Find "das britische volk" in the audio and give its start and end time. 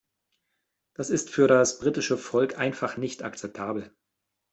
1.47-2.57